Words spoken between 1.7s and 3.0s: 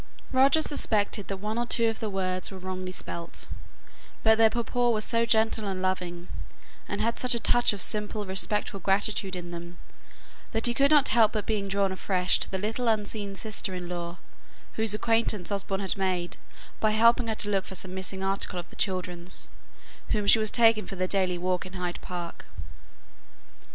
of the words were wrongly